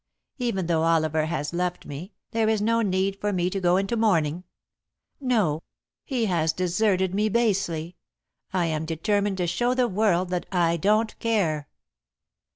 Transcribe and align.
Even 0.39 0.65
though 0.65 0.81
Oliver 0.81 1.27
has 1.27 1.53
left 1.53 1.85
me, 1.85 2.11
there 2.31 2.49
is 2.49 2.59
no 2.59 2.81
need 2.81 3.21
for 3.21 3.31
me 3.31 3.51
to 3.51 3.59
go 3.59 3.77
into 3.77 3.95
mourning. 3.95 4.43
No. 5.19 5.61
He 6.03 6.25
has 6.25 6.53
deserted 6.53 7.13
me 7.13 7.29
basely. 7.29 7.97
I 8.51 8.65
am 8.65 8.85
determined 8.85 9.37
to 9.37 9.45
show 9.45 9.75
the 9.75 9.87
world 9.87 10.29
that 10.29 10.47
I 10.51 10.75
don't 10.77 11.13
care." 11.19 11.67